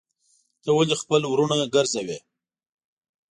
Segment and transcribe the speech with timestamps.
[0.63, 2.17] ته ولي خپل وروڼه ګرځوې.